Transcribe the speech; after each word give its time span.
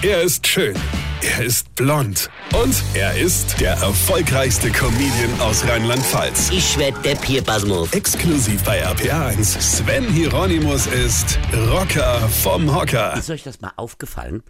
Er 0.00 0.22
ist 0.22 0.46
schön. 0.46 0.76
Er 1.22 1.44
ist 1.44 1.74
blond. 1.74 2.30
Und 2.54 2.84
er 2.94 3.18
ist 3.18 3.60
der 3.60 3.72
erfolgreichste 3.72 4.70
Comedian 4.70 5.40
aus 5.40 5.66
Rheinland-Pfalz. 5.66 6.50
Ich 6.52 6.78
werd 6.78 7.04
der 7.04 7.16
Pierpasmus. 7.16 7.92
Exklusiv 7.92 8.62
bei 8.62 8.86
RPA1. 8.86 9.60
Sven 9.60 10.04
Hieronymus 10.04 10.86
ist 10.86 11.36
Rocker 11.72 12.20
vom 12.28 12.72
Hocker. 12.72 13.14
Ist 13.14 13.28
euch 13.28 13.42
das 13.42 13.60
mal 13.60 13.72
aufgefallen? 13.74 14.44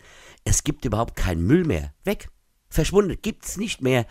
Es 0.45 0.65
gibt 0.65 0.85
überhaupt 0.85 1.17
keinen 1.17 1.47
Müll 1.47 1.65
mehr. 1.65 1.95
Weg. 2.05 2.29
Verschwunden. 2.69 3.17
Gibt's 3.23 3.57
nicht 3.57 3.81
mehr. 3.81 4.05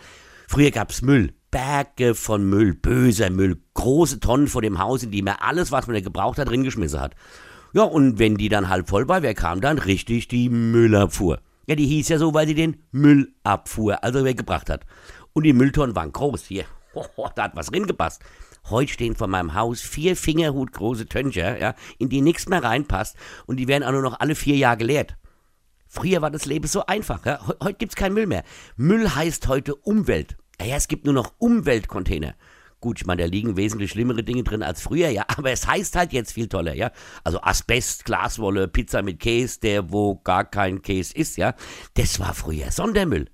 Früher 0.48 0.72
gab's 0.72 1.02
Müll. 1.02 1.34
Berge 1.52 2.16
von 2.16 2.50
Müll, 2.50 2.74
böser 2.74 3.30
Müll, 3.30 3.62
große 3.74 4.18
Tonnen 4.18 4.48
vor 4.48 4.60
dem 4.60 4.80
Haus, 4.80 5.04
in 5.04 5.12
die 5.12 5.22
man 5.22 5.36
alles, 5.38 5.70
was 5.70 5.86
man 5.86 5.94
da 5.94 6.00
gebraucht 6.00 6.38
hat, 6.38 6.48
drin 6.48 6.64
geschmissen 6.64 7.00
hat. 7.00 7.14
Ja, 7.72 7.82
und 7.82 8.18
wenn 8.18 8.36
die 8.36 8.48
dann 8.48 8.68
halb 8.68 8.88
voll 8.88 9.08
war, 9.08 9.22
wer 9.22 9.34
kam 9.34 9.60
dann? 9.60 9.78
Richtig, 9.78 10.28
die 10.28 10.48
Müllabfuhr. 10.48 11.40
Ja, 11.66 11.74
die 11.74 11.86
hieß 11.86 12.08
ja 12.08 12.18
so, 12.18 12.32
weil 12.32 12.46
sie 12.46 12.54
den 12.54 12.78
Müll 12.92 13.34
abfuhr, 13.44 14.02
also 14.02 14.24
weggebracht 14.24 14.70
hat. 14.70 14.86
Und 15.34 15.44
die 15.44 15.52
Mülltonnen 15.52 15.94
waren 15.94 16.12
groß. 16.12 16.46
Hier, 16.46 16.64
da 17.34 17.42
hat 17.44 17.56
was 17.56 17.66
drin 17.66 17.86
gepasst. 17.86 18.22
Heute 18.70 18.92
stehen 18.92 19.16
vor 19.16 19.28
meinem 19.28 19.54
Haus 19.54 19.80
vier 19.80 20.16
Fingerhut 20.16 20.72
große 20.72 21.06
Töncher, 21.06 21.58
ja, 21.60 21.74
in 21.98 22.08
die 22.08 22.20
nichts 22.20 22.48
mehr 22.48 22.62
reinpasst 22.62 23.16
und 23.46 23.56
die 23.56 23.68
werden 23.68 23.84
auch 23.84 23.92
nur 23.92 24.02
noch 24.02 24.20
alle 24.20 24.34
vier 24.34 24.56
Jahre 24.56 24.78
geleert. 24.78 25.16
Früher 25.86 26.20
war 26.20 26.30
das 26.30 26.44
Leben 26.44 26.66
so 26.66 26.84
einfach. 26.84 27.24
Ja? 27.24 27.40
Heute 27.62 27.78
gibt's 27.78 27.96
keinen 27.96 28.12
Müll 28.14 28.26
mehr. 28.26 28.44
Müll 28.76 29.08
heißt 29.08 29.48
heute 29.48 29.74
Umwelt. 29.74 30.36
Ja, 30.60 30.76
es 30.76 30.88
gibt 30.88 31.06
nur 31.06 31.14
noch 31.14 31.32
Umweltcontainer. 31.38 32.34
Gut, 32.80 33.00
ich 33.00 33.06
meine, 33.06 33.22
da 33.22 33.28
liegen 33.28 33.56
wesentlich 33.56 33.90
schlimmere 33.90 34.22
Dinge 34.22 34.44
drin 34.44 34.62
als 34.62 34.80
früher, 34.80 35.08
ja, 35.08 35.24
aber 35.36 35.50
es 35.50 35.66
heißt 35.66 35.96
halt 35.96 36.12
jetzt 36.12 36.32
viel 36.32 36.48
toller, 36.48 36.74
ja. 36.74 36.92
Also 37.24 37.40
Asbest, 37.42 38.04
Glaswolle, 38.04 38.68
Pizza 38.68 39.02
mit 39.02 39.18
Käse, 39.18 39.58
der 39.60 39.90
wo 39.90 40.16
gar 40.16 40.44
kein 40.44 40.80
Käse 40.80 41.14
ist, 41.16 41.36
ja. 41.38 41.54
Das 41.94 42.20
war 42.20 42.34
früher 42.34 42.70
Sondermüll. 42.70 43.26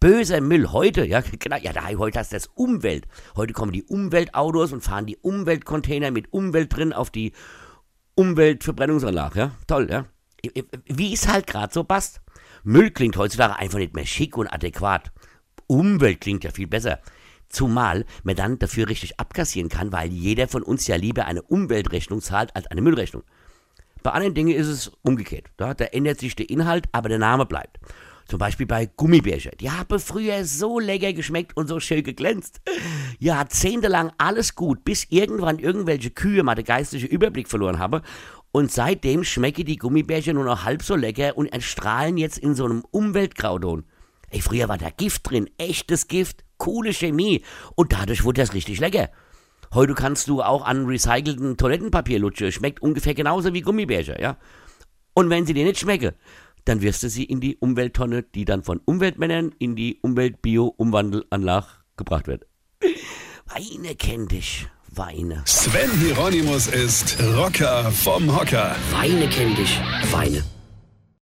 Böser 0.00 0.42
Müll 0.42 0.70
heute, 0.70 1.06
ja, 1.06 1.22
genau, 1.38 1.56
ja, 1.56 1.72
heute 1.96 2.18
heißt 2.18 2.34
das 2.34 2.48
Umwelt. 2.48 3.06
Heute 3.36 3.54
kommen 3.54 3.72
die 3.72 3.84
Umweltautos 3.84 4.72
und 4.72 4.82
fahren 4.82 5.06
die 5.06 5.16
Umweltcontainer 5.16 6.10
mit 6.10 6.30
Umwelt 6.30 6.76
drin 6.76 6.92
auf 6.92 7.10
die 7.10 7.32
Umweltverbrennungsanlage, 8.16 9.38
ja. 9.38 9.50
Toll, 9.66 9.88
ja. 9.90 10.04
Wie 10.84 11.14
es 11.14 11.26
halt 11.26 11.46
gerade 11.46 11.72
so 11.72 11.84
passt. 11.84 12.20
Müll 12.64 12.90
klingt 12.90 13.16
heutzutage 13.16 13.56
einfach 13.56 13.78
nicht 13.78 13.94
mehr 13.94 14.04
schick 14.04 14.36
und 14.36 14.46
adäquat. 14.46 15.10
Umwelt 15.66 16.20
klingt 16.20 16.44
ja 16.44 16.50
viel 16.50 16.66
besser. 16.66 17.00
Zumal 17.48 18.04
man 18.22 18.36
dann 18.36 18.58
dafür 18.58 18.88
richtig 18.88 19.20
abkassieren 19.20 19.68
kann, 19.68 19.92
weil 19.92 20.10
jeder 20.10 20.48
von 20.48 20.62
uns 20.62 20.86
ja 20.86 20.96
lieber 20.96 21.26
eine 21.26 21.42
Umweltrechnung 21.42 22.20
zahlt 22.20 22.54
als 22.56 22.66
eine 22.66 22.80
Müllrechnung. 22.80 23.22
Bei 24.02 24.10
anderen 24.10 24.34
Dingen 24.34 24.54
ist 24.54 24.66
es 24.66 24.92
umgekehrt. 25.02 25.46
Da, 25.56 25.72
da 25.72 25.86
ändert 25.86 26.20
sich 26.20 26.36
der 26.36 26.50
Inhalt, 26.50 26.86
aber 26.92 27.08
der 27.08 27.18
Name 27.18 27.46
bleibt. 27.46 27.78
Zum 28.26 28.38
Beispiel 28.38 28.66
bei 28.66 28.86
Gummibärchen. 28.86 29.52
Die 29.60 29.70
haben 29.70 29.98
früher 29.98 30.44
so 30.44 30.78
lecker 30.78 31.12
geschmeckt 31.12 31.56
und 31.56 31.68
so 31.68 31.78
schön 31.78 32.02
geglänzt. 32.02 32.60
Jahrzehntelang 33.18 34.12
alles 34.18 34.54
gut, 34.54 34.84
bis 34.84 35.06
irgendwann 35.10 35.58
irgendwelche 35.58 36.10
Kühe 36.10 36.42
mal 36.42 36.54
den 36.54 36.64
geistlichen 36.64 37.08
Überblick 37.08 37.48
verloren 37.48 37.78
haben. 37.78 38.02
Und 38.50 38.72
seitdem 38.72 39.24
schmecken 39.24 39.64
die 39.64 39.76
Gummibärchen 39.76 40.36
nur 40.36 40.44
noch 40.44 40.64
halb 40.64 40.82
so 40.82 40.96
lecker 40.96 41.36
und 41.36 41.46
erstrahlen 41.52 42.16
jetzt 42.16 42.38
in 42.38 42.54
so 42.54 42.64
einem 42.64 42.84
Umweltgrauton. 42.90 43.84
Ey, 44.34 44.40
früher 44.40 44.68
war 44.68 44.78
da 44.78 44.90
Gift 44.90 45.30
drin, 45.30 45.48
echtes 45.58 46.08
Gift 46.08 46.44
coole 46.58 46.92
Chemie 46.92 47.44
und 47.76 47.92
dadurch 47.92 48.24
wurde 48.24 48.40
das 48.40 48.52
richtig 48.52 48.80
lecker. 48.80 49.08
Heute 49.72 49.94
kannst 49.94 50.26
du 50.26 50.42
auch 50.42 50.64
an 50.64 50.86
recycelten 50.86 51.56
Toilettenpapier 51.56 52.18
lutschen. 52.18 52.50
Schmeckt 52.50 52.82
ungefähr 52.82 53.14
genauso 53.14 53.54
wie 53.54 53.60
Gummibärchen, 53.60 54.16
ja? 54.20 54.36
Und 55.14 55.30
wenn 55.30 55.46
sie 55.46 55.54
dir 55.54 55.64
nicht 55.64 55.78
schmecken, 55.78 56.16
dann 56.64 56.82
wirst 56.82 57.04
du 57.04 57.08
sie 57.08 57.22
in 57.22 57.40
die 57.40 57.56
Umwelttonne, 57.58 58.24
die 58.24 58.44
dann 58.44 58.64
von 58.64 58.80
Umweltmännern 58.84 59.54
in 59.60 59.76
die 59.76 60.00
Umwelt-Bio-Umwandelanlage 60.02 61.68
gebracht 61.96 62.26
wird. 62.26 62.46
Weine 63.46 63.94
kennt 63.94 64.32
dich. 64.32 64.66
Weine. 64.90 65.42
Sven 65.44 65.90
Hieronymus 66.00 66.66
ist 66.66 67.16
Rocker 67.36 67.88
vom 67.92 68.36
Hocker. 68.36 68.74
Weine 68.90 69.28
kennt 69.28 69.58
dich. 69.58 69.80
Weine. 70.10 70.42